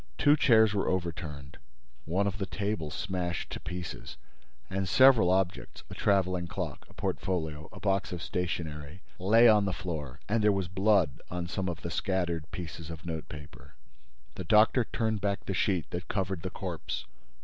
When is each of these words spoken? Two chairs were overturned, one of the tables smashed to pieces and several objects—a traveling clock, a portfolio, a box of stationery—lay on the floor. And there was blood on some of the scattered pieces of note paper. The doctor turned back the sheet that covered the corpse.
Two 0.17 0.35
chairs 0.35 0.73
were 0.73 0.87
overturned, 0.89 1.59
one 2.05 2.25
of 2.25 2.39
the 2.39 2.47
tables 2.47 2.95
smashed 2.95 3.51
to 3.51 3.59
pieces 3.59 4.17
and 4.67 4.89
several 4.89 5.29
objects—a 5.29 5.93
traveling 5.93 6.47
clock, 6.47 6.87
a 6.89 6.93
portfolio, 6.95 7.69
a 7.71 7.79
box 7.79 8.11
of 8.11 8.19
stationery—lay 8.23 9.47
on 9.47 9.65
the 9.65 9.71
floor. 9.73 10.19
And 10.27 10.43
there 10.43 10.51
was 10.51 10.67
blood 10.67 11.21
on 11.29 11.45
some 11.45 11.69
of 11.69 11.81
the 11.83 11.91
scattered 11.91 12.49
pieces 12.49 12.89
of 12.89 13.05
note 13.05 13.29
paper. 13.29 13.75
The 14.33 14.43
doctor 14.43 14.85
turned 14.85 15.21
back 15.21 15.45
the 15.45 15.53
sheet 15.53 15.91
that 15.91 16.07
covered 16.07 16.41
the 16.41 16.49
corpse. 16.49 17.05